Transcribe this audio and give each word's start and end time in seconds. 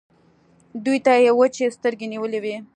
دوی 0.85 0.97
ته 1.05 1.13
يې 1.25 1.31
وچې 1.39 1.65
سترګې 1.77 2.05
نيولې 2.13 2.39
وې. 2.43 2.55